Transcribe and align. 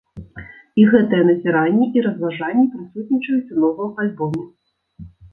І 0.83 0.83
гэтыя 0.93 1.25
назіранні 1.25 1.85
і 1.99 2.01
разважанні 2.05 2.65
прысутнічаюць 2.77 3.51
у 3.57 3.61
новым 3.65 3.91
альбоме. 4.05 4.43